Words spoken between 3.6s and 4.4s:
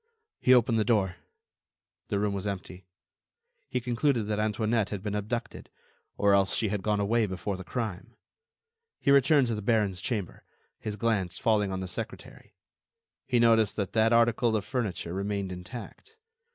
He concluded that